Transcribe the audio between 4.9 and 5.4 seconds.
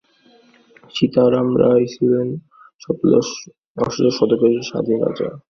রাজা।